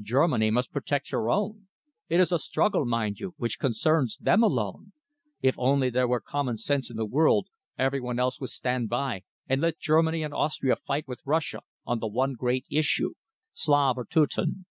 [0.00, 1.68] Germany must protect her own.
[2.08, 4.92] It is a struggle, mind you, which concerns them alone.
[5.42, 9.24] If only there were common sense in the world, every one else would stand by
[9.46, 13.16] and let Germany and Austria fight with Russia on the one great issue
[13.52, 14.64] Slav or Teuton."